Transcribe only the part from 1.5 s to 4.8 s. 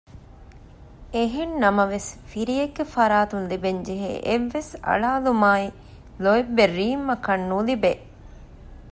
ނަމަވެސް ފިރިއެއްގެ ފަރާތުން ލިބެންޖެހޭ އެއްވެސް